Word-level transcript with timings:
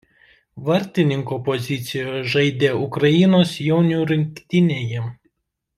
Vartininko 0.69 1.37
pozicijoje 1.49 2.23
žaidė 2.37 2.73
Ukrainos 2.87 3.53
jaunių 3.69 4.01
rinktinėje. 4.15 5.07